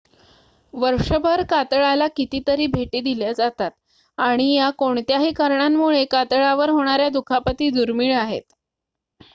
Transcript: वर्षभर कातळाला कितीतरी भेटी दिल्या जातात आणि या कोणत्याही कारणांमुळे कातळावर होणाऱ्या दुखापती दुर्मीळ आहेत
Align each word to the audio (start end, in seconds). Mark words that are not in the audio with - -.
वर्षभर 0.73 1.41
कातळाला 1.49 2.07
कितीतरी 2.15 2.65
भेटी 2.69 3.01
दिल्या 3.01 3.31
जातात 3.33 3.71
आणि 4.17 4.51
या 4.53 4.69
कोणत्याही 4.77 5.31
कारणांमुळे 5.33 6.03
कातळावर 6.07 6.69
होणाऱ्या 6.71 7.09
दुखापती 7.11 7.69
दुर्मीळ 7.71 8.15
आहेत 8.15 8.41